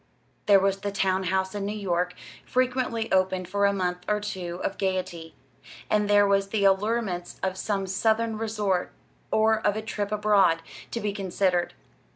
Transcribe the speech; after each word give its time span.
There 0.47 0.59
was 0.59 0.77
the 0.79 0.91
town 0.91 1.25
house 1.25 1.53
in 1.53 1.63
New 1.67 1.77
York, 1.77 2.15
frequently 2.43 3.11
opened 3.11 3.47
for 3.47 3.67
a 3.67 3.71
month 3.71 3.99
or 4.09 4.19
two 4.19 4.59
of 4.63 4.79
gaiety; 4.79 5.35
and 5.91 6.09
there 6.09 6.25
were 6.27 6.41
the 6.41 6.63
allurements 6.65 7.39
of 7.43 7.55
some 7.55 7.85
Southern 7.85 8.35
resort, 8.39 8.91
or 9.29 9.59
of 9.59 9.75
a 9.75 9.81
trip 9.83 10.11
abroad, 10.11 10.63
to 10.89 10.99
be 10.99 11.13
considered. 11.13 11.75